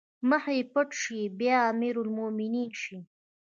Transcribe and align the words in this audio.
مخ 0.29 0.43
يې 0.55 0.61
پټ 0.73 0.89
شي 1.01 1.19
بيا 1.39 1.57
امرالمومنين 1.73 2.69
شي 2.81 2.97